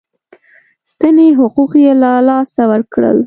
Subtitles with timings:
[0.91, 3.17] سنتي حقوق یې له لاسه ورکړل.